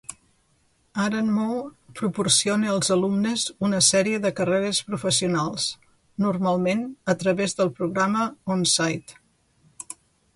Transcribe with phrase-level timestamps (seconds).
[1.01, 5.67] Aranmore proporciona als alumnes una sèrie de carreres professionals,
[6.25, 6.81] normalment
[7.15, 8.25] a través del programa
[8.57, 9.19] OnSIte.